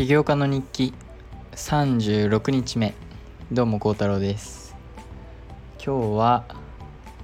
[0.00, 0.94] 起業家の日記。
[1.52, 2.94] 36日目。
[3.52, 4.74] どうも幸太郎です。
[5.76, 6.44] 今日は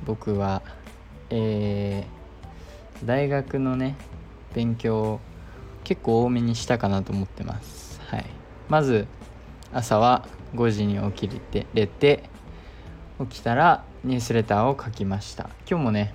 [0.04, 0.60] 僕は
[1.30, 3.96] えー、大学のね
[4.52, 5.20] 勉強を
[5.84, 7.98] 結構多めにしたかなと思ってます。
[8.08, 8.26] はい。
[8.68, 9.06] まず
[9.72, 12.24] 朝は5時に起きれてれて
[13.18, 15.48] 起きたらニュースレターを書きました。
[15.66, 16.12] 今日もね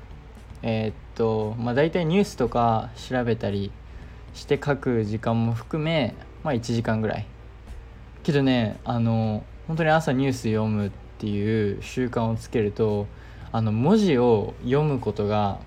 [0.61, 3.71] えー、っとまあ大体ニュースとか調べたり
[4.35, 7.25] して書く時間も含めまあ1時間ぐらい。
[8.23, 13.07] けどねあの本当に朝ニュース読むっていう習慣をつけると
[13.51, 15.59] あの文字を読むことが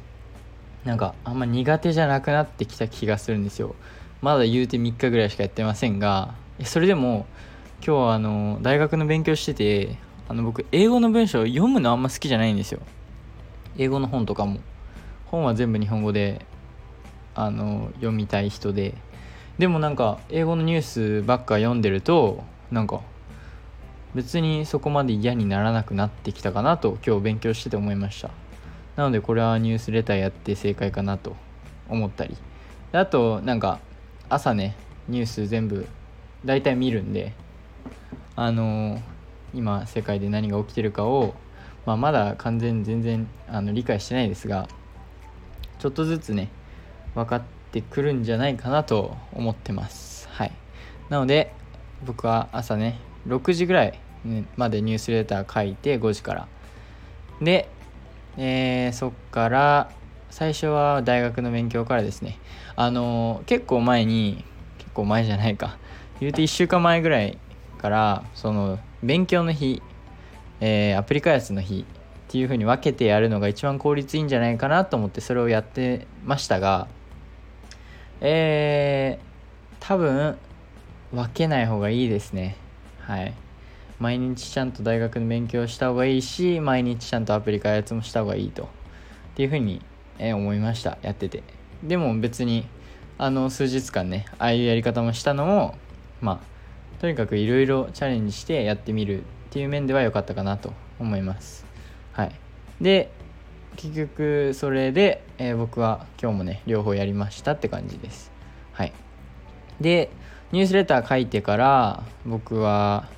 [0.84, 3.74] なんかあんま苦手じゃなくなってきた気がするんですよ。
[4.20, 7.26] まだ言うて3日ぐらいしかやってませんがそれでも
[7.86, 12.80] 今日はあの大学の勉強しててあの僕英語の文章を読むのあんま好きじゃないんですよ。
[13.76, 14.60] 英語の本とかも。
[15.26, 16.46] 本は全部日本語で
[17.34, 18.94] あの読みたい人で。
[19.58, 23.02] でもなんか英語のニュースばっか読んでるとなんか
[24.14, 28.30] 別にそこまで嫌にならなくなってきたかなと今日勉強してて思いました。
[28.96, 31.36] なのでこれはニュースレターやって正解かなと
[31.88, 32.36] 思ったり。
[32.92, 33.80] あとなんか
[34.28, 34.76] 朝ね
[35.08, 35.86] ニュース全部
[36.44, 37.32] 大体見るんで
[38.36, 39.00] あのー、
[39.54, 41.34] 今世界で何が起きてるかを、
[41.86, 44.68] まあ、まだ完全全然あの理解してないですが
[45.80, 46.50] ちょっとずつね
[47.14, 50.28] 分かっててくるんじゃないかなと思ってます。
[50.30, 50.52] はい。
[51.08, 51.52] なので
[52.06, 53.98] 僕は朝ね6時ぐらい
[54.56, 56.48] までニュースレター書いて5時から。
[57.42, 57.68] で、
[58.36, 59.90] えー、そっから
[60.30, 62.38] 最初は大学の勉強からですね。
[62.76, 64.44] あのー、結構前に
[64.78, 65.76] 結構前じゃないか。
[66.20, 67.38] 言うて1週間前ぐらい
[67.78, 69.82] からその勉強の日、
[70.60, 76.86] えー、アプリ開発の日っていう風に分けてやるのが一番効率いいんじゃないかなと思ってそれをやってましたが
[78.26, 80.38] えー、多分
[81.12, 82.56] 分けない方がいいですね。
[83.00, 83.34] はい。
[84.00, 88.62] 毎日ちゃんと大学の勉強した方がいいし毎日ちゃんとアプリ開発もした方がいいと。
[88.62, 88.66] っ
[89.34, 89.82] ていうふうに、
[90.18, 90.96] えー、思いました。
[91.02, 91.42] やってて。
[91.82, 92.66] でも別に
[93.18, 95.76] あの数日間ねああいうやり方もしたのも
[96.22, 101.66] まあとにかくいろいろチャレンジしてやってみるっていう面では良かったかなと思います。
[102.12, 102.32] はい。
[102.80, 103.10] で
[103.76, 108.32] 結局それで、えー、僕は今日もね両方やりましたって感じです。
[108.72, 108.92] はい。
[109.80, 110.10] で
[110.52, 113.08] ニュースレター書いてから僕は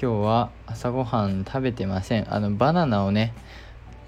[0.00, 2.32] 今日は朝ごはん食べてません。
[2.32, 3.34] あのバナナをね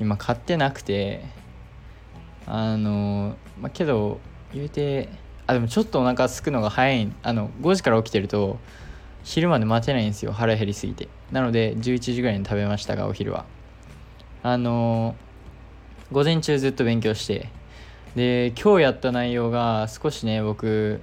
[0.01, 1.25] 今買ってなくて
[2.47, 4.21] あのまあ、けど
[4.53, 5.09] 言うて
[5.47, 8.59] あでもちょっとお腹すくのが早いあの5時から起きてると
[9.23, 10.33] 昼まで待てないんですよ。
[10.33, 11.09] 腹減りすぎて。
[11.33, 13.47] なので11時ぐらいに食べましたがお昼は。
[14.43, 15.17] あの
[16.13, 17.49] 午前中ずっと勉強して
[18.15, 21.01] で今日やった内容が少しね僕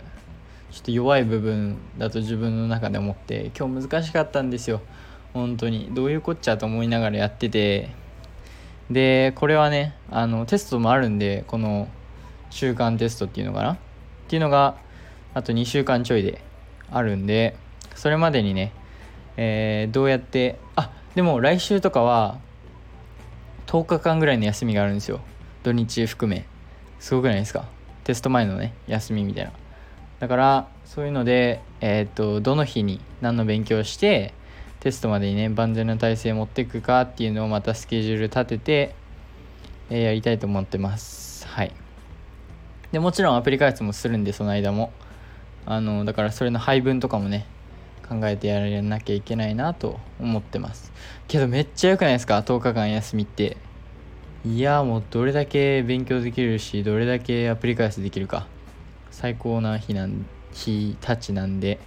[0.71, 4.81] ちょっと弱い部分だと自分の中で思って今日難しかったんですよ。
[5.33, 5.89] 本当に。
[5.93, 7.89] どういうこっちゃと思いながらやってて。
[8.89, 11.87] でこれはねあのテストもあるんでこの
[12.49, 13.73] 週間テストっていうのかな？
[13.73, 13.77] っ
[14.27, 14.75] ていうのが
[15.33, 16.41] あと2週間ちょいで
[16.91, 17.55] あるんで
[17.95, 18.73] それまでにね、
[19.37, 22.39] えー、どうやってあでも来週とかは
[23.71, 25.21] 10日間ぐらいの休みがあるんですよ。
[25.63, 26.45] 土日含め。
[26.99, 27.63] すごくないですか？
[28.03, 29.53] テスト前のね休みみたいな。
[30.19, 34.33] だからそういうのでえー、っとどの日に何の勉強をして
[34.81, 38.95] テストまでにね万全な体制持っていくかっていうのをまたスケジュール立てて、
[39.89, 41.47] えー、やりたいと思ってます。
[41.47, 41.71] はい。
[42.91, 44.91] でもちろんアプリ開発もするんでその間も。
[45.65, 47.45] あのだからそれの配分とかもね
[48.11, 50.91] 考えてやらなきゃいけないなと思ってます。
[51.29, 53.55] けどめっちゃ良くないですか？10日間休みって。
[54.43, 58.47] いやもうどれだけ勉強できるしどれだけアプリ開発できるか。
[59.11, 61.79] 最高な日なん日たちなんで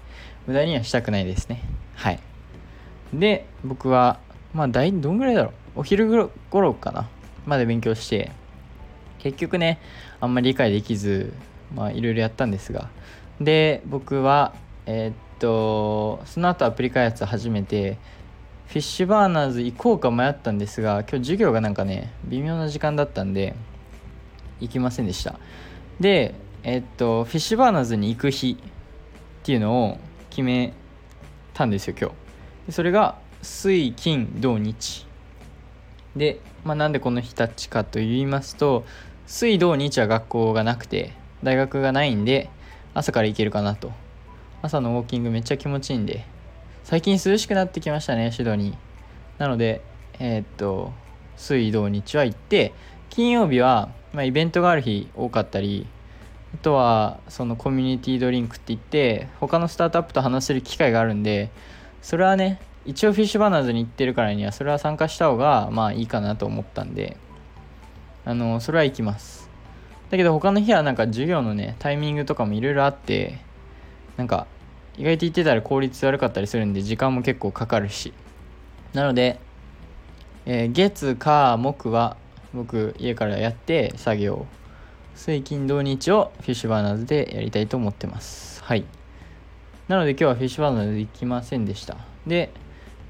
[0.46, 1.60] 無駄にはしたくないですね。
[1.94, 2.20] はい。
[3.12, 4.18] で僕は
[4.54, 5.80] まあ大どんぐらいだろう？
[5.80, 7.06] お昼頃かな？
[7.44, 8.32] まで勉強して
[9.18, 9.78] 結局ね
[10.20, 11.34] あんまり理解できず
[11.74, 12.88] まあいろいろやったんですが。
[13.41, 14.54] で僕は
[14.86, 17.98] えー、っとその後アプリ開発始めて
[18.66, 23.54] フィッシュバーナーズ行こうか迷ったんですが今日授業がなんかね微妙な時間だったんで
[24.60, 25.39] 行きませんでした。
[26.01, 29.98] でえっとフィッシュバーナーズに行く日っていうのを
[30.31, 30.72] 決め
[31.53, 32.10] たんですよ今
[32.66, 32.72] 日。
[32.72, 35.07] それが水金土日。
[36.16, 38.84] で、まあ、なんでこの日たちかと言いますと
[39.27, 42.51] 水土日は学校がなくて大学がないんで
[42.95, 43.92] 朝から行けるかなと。
[44.65, 46.25] 朝のウォーキングめっちゃ気持ちいいんで
[46.84, 48.77] 最近涼しくなってきましたねシドニー。
[49.37, 49.83] なので
[50.19, 50.91] えー、っと
[51.37, 52.72] 水土日は行って
[53.11, 55.87] 金曜日は、まあ、イベントがある日多かったり
[56.55, 61.51] あとはそのコミュニティドリンクって言って他のスタートアップと話せる機会があるんで
[62.01, 67.19] それはね一応フィッシュバナーズに行ってるからにはそれは参加した方がまあいいかなと思ったんで
[68.25, 69.51] あのそれは行きます。
[70.09, 73.41] だけど他の日はなんか授業のねタイミングとかもいろいろあって
[74.16, 74.47] なんか
[74.96, 78.12] 意外と行ってたら効率悪かったりするんで時間も結構かかるし。
[78.92, 79.41] なので、
[80.46, 82.16] えー、月火木は
[82.52, 84.46] 僕家からやって作業。
[85.14, 88.62] 水金土日をフィッシュバーナーズでやりたいと思ってます。
[88.62, 88.84] はい。
[89.88, 91.96] なので今日はフィッシュバーナーズ行きませんでした。
[92.26, 92.50] で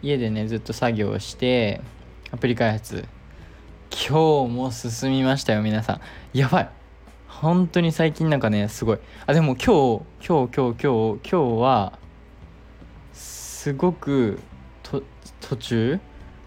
[0.02, 1.80] 家でねずっと作業して
[2.30, 3.04] アプリ開発。
[3.90, 6.00] 今日も進みましたよ皆さん。
[6.32, 6.83] やばい。
[7.40, 8.98] 本当に最近なんかねすごい。
[9.26, 11.98] あでも今日今日今日今日今日は
[13.12, 14.38] すごく
[14.82, 16.00] 途中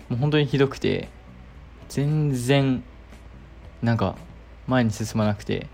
[0.09, 1.09] もう本当にひどくて
[1.89, 2.83] 全然
[3.81, 4.15] なんか
[4.65, 5.67] 前に進まなくて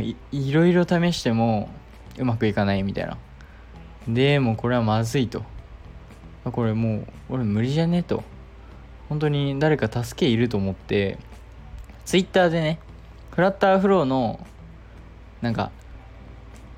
[0.00, 1.68] いいろいろ試しても
[2.18, 3.18] うまくいかないみたいな。
[4.08, 5.42] でもこれはまずいと。
[6.44, 8.22] これもう俺無理じゃねと。
[9.08, 11.18] 本当に誰か助けいると思って
[12.04, 12.78] ツイッターでね
[13.36, 14.40] フラッターフローの
[15.42, 15.70] なんか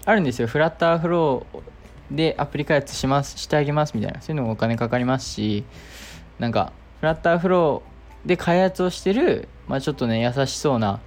[0.04, 0.48] あるんですよ。
[0.48, 4.20] フラッターフローでアプリ開発しますしてあげますみたいな。
[4.20, 5.62] そういうのもお金かかりますし
[6.40, 10.98] なんかフラッターフローで開発をしてるまあちょっとね優しそうな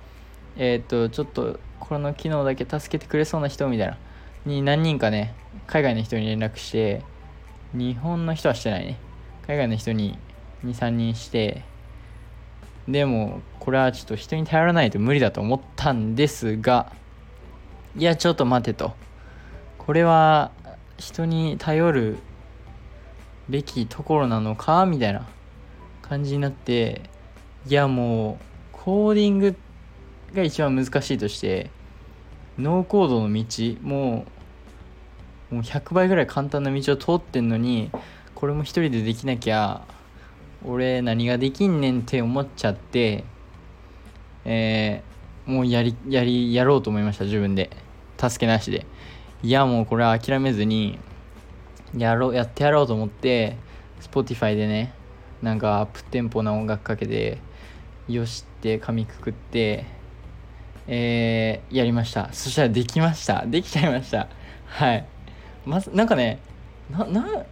[0.56, 3.97] えっ、とちょっとこの機能だけ助けてくれそうな人みたいな。
[4.45, 5.36] に何人かね
[5.68, 7.01] 海外の人に連絡して
[7.74, 8.97] 日本の人はしてないね。
[9.45, 10.18] 海外の人に
[10.63, 11.63] 23人して
[12.88, 16.91] でもこれはちょっと人に頼らないと無理だと思ったんですが
[17.95, 18.93] いやちょっと待てと。
[19.77, 20.51] これは
[20.97, 22.17] 人に頼る
[23.49, 25.27] べきところなのかみたいな
[26.01, 27.03] 感じになって
[27.67, 29.55] いやもうコーディング
[30.33, 31.69] が一番難しいとして
[32.57, 33.43] ノーコードの道
[33.81, 34.25] も
[35.51, 37.91] うもう100倍ぐらい簡単な道を通ってんのに
[38.33, 39.81] これも一人でできなきゃ
[40.65, 43.23] 俺何ができんねんって思っちゃって
[44.45, 47.69] えー、もうやりやりやろうと思いました自分で。
[48.17, 48.85] 助けなしで。
[49.41, 50.99] いやもうこれは諦めずに
[51.97, 53.57] やろうやってやろうと思って
[53.99, 54.93] Spotify でね
[55.41, 57.39] なんかアップテンポな音楽かけて
[58.07, 59.85] よしって紙くくって
[60.87, 62.29] えー、やりました。
[62.33, 63.45] そしたらできました。
[63.45, 64.27] できちゃいました。
[64.65, 65.05] はい。
[65.65, 66.39] まずなんかね
[66.89, 67.44] なな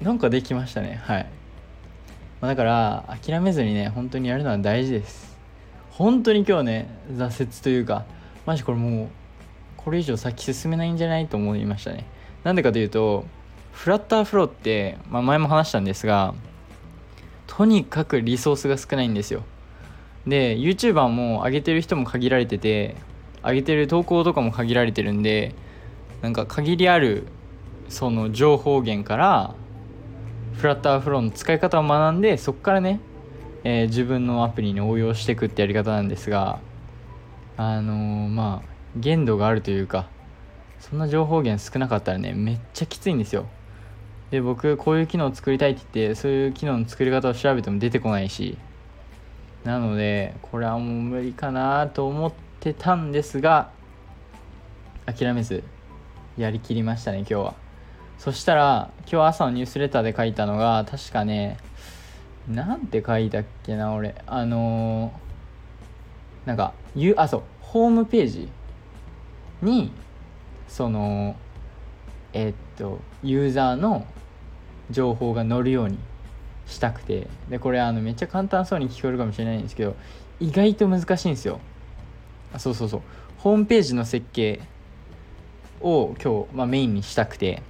[0.00, 1.00] なんかできましたね。
[1.02, 1.26] はい、
[2.40, 5.35] まあ、だから諦めずにね本当にやるのは大事です。
[5.96, 8.04] 本当に今日ね挫折というか
[8.44, 9.08] マジこれもう
[9.78, 12.04] これ以上先進めないんじゃないと思いましたね。
[12.44, 13.24] なんでかというと
[13.72, 16.34] フラッターフローって、まあ、前も話したんですが
[17.46, 19.42] とにかくリソースが少ないんですよ。
[20.26, 22.94] で YouTuber も上げてる人も限られてて
[23.42, 25.54] 上げてる投稿とかも限られてるんで
[26.20, 27.26] なんか限りある
[27.88, 29.54] その情報源から
[30.58, 33.00] フラッターフローの使い方を学んでそこからね、
[33.68, 36.60] えー、自分のアプリに応用していくってやり方なんですが
[37.56, 40.08] あのー、まあ限度があるというか
[40.78, 43.46] そんな情報源少なかったらねめっちゃきついんですよ。
[44.30, 48.56] で僕こういう機能を作りたいって言ってそういう機能の作り方を調べても出てこないし
[49.64, 53.70] なのでこれはもう無理かなと思ってたんですが
[55.06, 55.64] 諦めず
[56.36, 57.54] やりきりましたね今日は。
[58.18, 61.58] そしたら今日朝のニュースレターで書いたのが確かね
[62.48, 64.14] なんて書いたっけな俺。
[64.26, 67.42] あのー、なんかゆあそう。
[67.60, 68.48] ホームページ
[69.62, 69.90] に
[70.68, 71.36] その
[72.32, 74.06] えー、っとユーザーの
[74.90, 75.98] 情報が載るように
[76.66, 77.26] したくて。
[77.50, 79.96] でこれあのめっちゃ簡単そうに聞こえるかもしれないんですけど
[80.38, 81.60] 意外と難しいんですよ。
[82.52, 83.02] あそうそうそう。
[83.38, 84.60] ホームページの設計
[85.80, 87.62] を今日、まあ、メインにしたくて。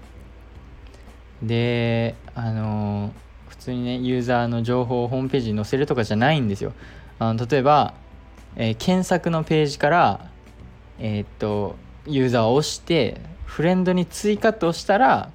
[1.42, 3.12] であのー、
[3.48, 6.72] 普通にねユーザーの情報をホームページに載せるとかじゃないんですよ。
[7.18, 7.94] あの例えば、
[8.56, 10.30] えー、検索のページから
[10.98, 11.76] えー、っと
[12.06, 15.30] ユーザーを押してフレンドに追加と押したら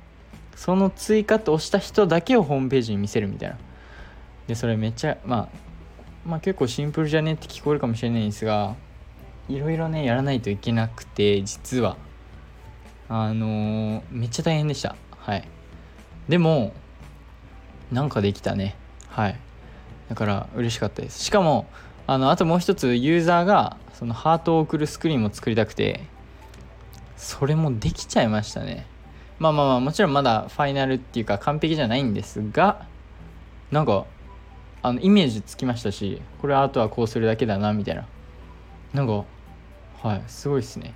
[0.55, 3.57] その追加と押した人だけをホームページに見せるみたいな。
[4.47, 5.49] でそれめっちゃまあ
[6.25, 8.75] まあ結構シンプルじゃねって聞こえるかもしれないんですが
[9.49, 11.97] いろいろねやらないといけなくて実は。
[13.13, 14.95] あのー、めっちゃ大変でした。
[15.17, 15.45] はい。
[16.29, 16.71] でも
[17.91, 18.75] なんかできたね。
[19.09, 19.39] はい。
[20.09, 21.23] だから嬉しかったです。
[21.23, 21.67] しかも
[22.07, 26.01] あのあともう一つユーザーがそのハートを送るスクリーンも作りたくて
[27.15, 28.85] それもできちゃいましたね。
[29.39, 32.85] まあまあまあもちろんまだファイナルっていうか完璧じゃないんですが
[33.71, 34.05] なんか
[34.81, 38.05] あのイメージつきましたしこれあとはこうするだけだなみたいな。
[38.93, 39.23] なんか
[40.01, 40.93] はいすごいっすね。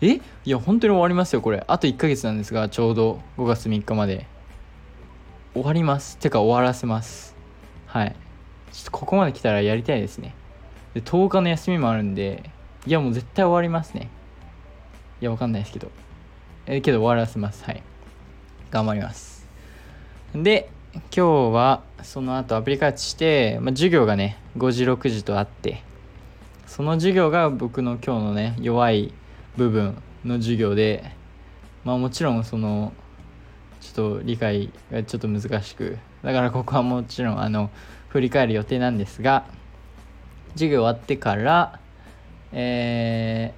[0.00, 0.14] え？
[0.14, 1.64] いや本当に終わりますよこれ。
[1.66, 4.26] あと1ヶ月なんですがちょうど5月3日まで。
[5.52, 6.16] 終わります。
[6.18, 7.34] てか終わらせます。
[7.86, 8.14] はい。
[8.72, 10.34] ちょっとここまで来たらやりたいですね。
[10.94, 12.50] で10日の休みもあるんで
[12.86, 14.08] いやもう絶対終わりますね。
[15.20, 15.90] いやわかんないですけど。
[16.66, 17.64] えけど終わらせます。
[17.64, 17.82] はい。
[18.70, 19.48] 頑張ります。
[20.34, 25.82] で今日はその後アプリ開発して、まあ、授業がね5時6時とあって
[26.66, 29.12] その授業が僕の今日のね弱い
[29.56, 31.12] 部分の授業で
[31.84, 32.92] まあもちろんその
[33.80, 37.70] ちょっと理解がちょっと難しくだからここはもちろんあの
[38.08, 39.46] 振り返る予定なんですが
[40.52, 41.80] 授業終わってから
[42.52, 43.54] え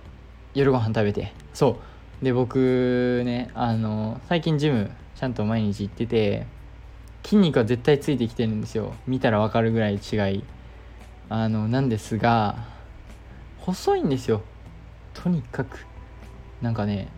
[0.55, 1.81] ー、夜ご飯食べてそ
[2.21, 2.25] う。
[2.25, 6.47] で僕ねあの最近ジムちゃんと毎日行ってて
[7.25, 8.95] 筋肉は絶対ついてきてるんですよ。
[9.07, 10.45] 見たら分かるぐらい違い。
[11.29, 12.67] あのなんですが
[13.59, 14.43] 細いんですよ。
[15.15, 15.87] とにかく。
[16.61, 17.09] なんかね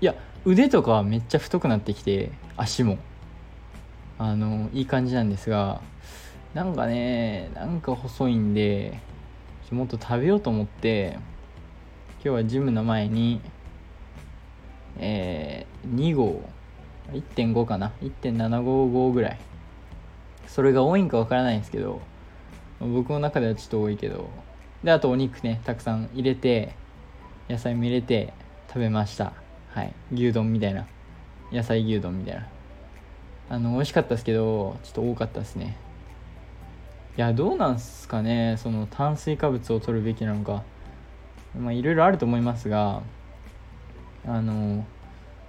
[0.00, 2.98] いや腕とかはめっちゃ太くなってきて足も。
[4.18, 5.80] あのいい感じなんですが
[6.54, 9.00] なんかねなんか細いんで
[9.72, 11.18] もっと食べようと思って
[12.16, 13.40] 今日はジムの前に
[14.98, 16.42] えー、2号
[17.12, 19.38] 1.5かな1.755ぐらい。
[20.46, 22.02] それが多いんかわからないんですけど
[22.78, 24.28] 僕の中ではちょっと多いけど。
[24.84, 26.74] であとお肉ねたくさん入れて
[27.48, 28.32] 野菜も入れて
[28.68, 29.32] 食べました。
[29.68, 30.86] はい牛丼みたいな。
[31.52, 32.46] 野菜牛丼みたいな。
[33.50, 35.76] あの美味しかったですけどちょっと多かったですね。
[37.16, 40.62] いやどうなんすかねその炭水化物を取るべきなのか。
[41.58, 43.02] まあいろいろあると思いますが
[44.26, 44.86] あの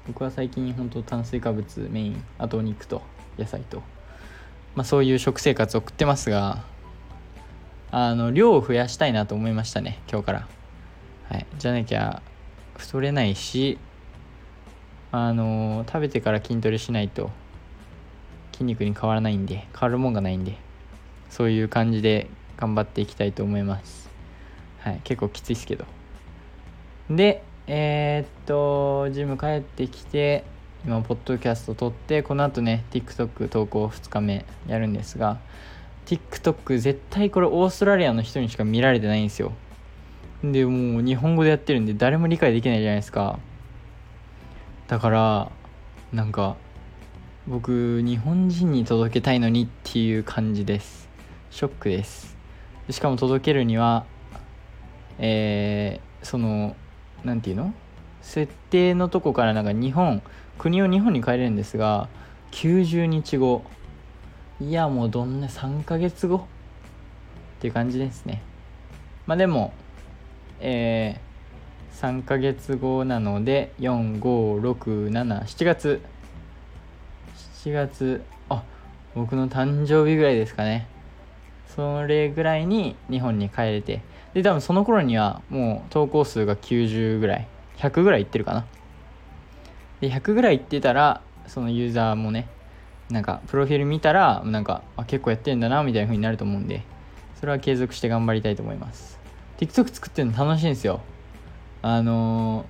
[0.05, 3.01] 僕は最近本当炭水化物メインあとお肉と
[3.37, 3.81] 野菜と、
[4.75, 6.65] まあ、そういう食生活を送ってますが
[7.89, 10.47] あの量を増やしたいなと思いましたね今日から。
[11.29, 11.45] はい。
[11.57, 12.21] じゃなきゃ
[12.75, 13.77] 太れないし
[15.15, 17.29] あの食べてから筋トレしないと
[18.51, 20.57] 筋肉に変わらないんで変わるもんがないんで
[21.29, 24.09] そういう感じで頑張っていきたいと思います。
[24.79, 25.85] はい結構きついっすけど。
[27.11, 30.45] でえー、っとジム帰ってきて
[30.83, 35.37] 今ポッドキャスト撮ってこの後ね TikTok 投稿2日目やるんですが
[36.07, 39.51] TikTok 絶対これオーストラリアの人にしか見られてないんですよ。
[40.43, 43.37] でもう日本語でやってるんで誰も理解できないじゃないですか。
[44.87, 45.51] だから
[46.11, 46.55] なんか
[47.47, 51.09] 僕日本人に届けたいのにっていう感じです。
[51.51, 52.35] ショックです。
[52.89, 54.05] しかも届けるには
[55.19, 56.75] えー、その
[57.23, 57.73] 何て言うの？
[58.21, 60.21] 設定のとこからなんか日本
[60.57, 62.07] 国を日本に帰れるんですが
[62.51, 63.63] 90日後。
[64.61, 66.37] いやもうどんな3ヶ月後？
[66.37, 66.41] っ
[67.59, 68.41] ていう感じですね。
[69.25, 69.73] まあでも
[70.59, 71.32] えー、
[71.93, 76.01] 3ヶ月後なので45677月。
[77.63, 78.23] 7月。
[78.49, 78.63] あ
[79.15, 80.87] 僕の誕生日ぐらいですかね。
[81.75, 84.01] それぐらいに日本に帰れて。
[84.33, 87.47] で多分その頃にはもう投稿数が90ぐらい。
[87.77, 88.65] 100ぐらいいってるかな。
[90.01, 92.47] で100ぐらいいってたらそのユーザーもね
[93.09, 96.81] なんかプロフィール見たらなんかあ結構やってんだなみたいな風になると思うんで
[97.39, 99.19] それは継続して頑張りたいと思います。
[99.57, 101.01] TikTok 作ってるの楽しいんですよ。
[101.85, 102.63] あの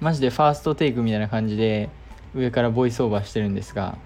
[0.00, 1.88] ー、マジでファーストテイクみたいな感じで
[2.34, 3.96] 上からボイスオーバーしてるんですが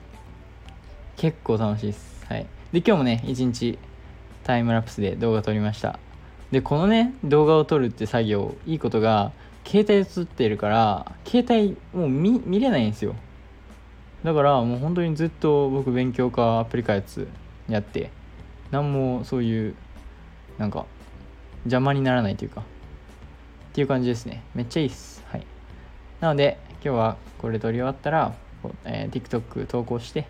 [1.16, 2.26] 結構楽しいです。
[2.28, 2.46] はい。
[2.70, 3.78] で今日もね一日
[4.44, 5.98] タイムラプスで動画撮りました。
[6.50, 9.32] でこのね動画を撮るって作業いいことが
[9.64, 13.14] 携帯で撮ってるから携帯もう見見れないんですよ。
[14.22, 17.26] だからもう本当にずっと僕勉強かアプリ開発
[17.70, 18.10] やって
[18.70, 19.74] 何もそういう
[20.58, 20.84] なんか
[21.60, 22.62] 邪魔にならないというか。
[23.76, 24.42] っていう感じですね。
[24.54, 25.22] めっちゃいいっす。
[25.30, 25.46] はい。
[26.20, 28.34] なので今日はこれ撮り終わったら、
[28.86, 30.26] えー、TikTok 投稿して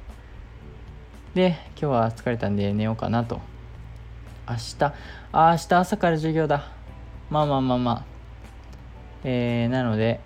[1.36, 3.40] で今日は疲れたんで寝ようかなと。
[4.48, 4.92] 明日
[5.30, 6.72] あ明日朝から授業だ。
[7.30, 8.04] まあまあまあまあ。
[9.22, 10.18] えー、なので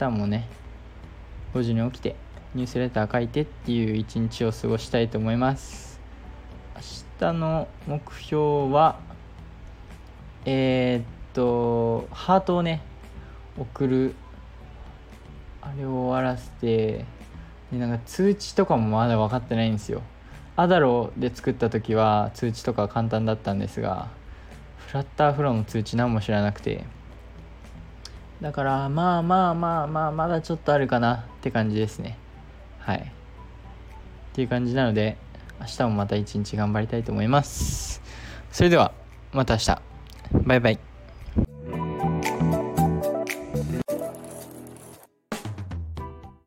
[0.00, 0.48] 明日もね
[1.52, 2.16] 5時に起きて
[2.54, 6.00] ニュースレター書いてっていう一日を過ごしたいと思います。
[6.74, 6.80] 明
[7.20, 8.98] 日の目標は
[10.46, 12.82] えー、とハートをね
[13.58, 14.14] 送る
[15.60, 17.04] あれを終わらせて
[17.72, 20.02] でなんか通知とかもまだ分かってないんですよ
[20.56, 24.08] アダロで作った時は通知とか簡単だったんですが
[24.88, 26.84] フラッターフローの通知何も知らなくて
[28.40, 32.18] だからまあまあまあまあまだちょっとあるかなって感じですね
[32.80, 32.98] はい。
[32.98, 33.02] っ
[34.32, 35.16] ていう感じなので、
[35.60, 38.02] 明日もまた一日頑張りたいと思います。
[38.50, 38.92] それでは、
[39.32, 39.82] また明日。
[40.44, 40.89] バイバイ。